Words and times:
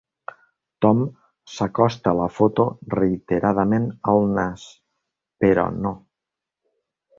Tom 0.85 1.03
s'acosta 1.55 2.13
la 2.21 2.25
foto 2.37 2.65
reiteradament 2.95 3.87
al 4.15 4.27
nas, 4.41 4.67
però 5.45 5.69
no. 5.87 5.95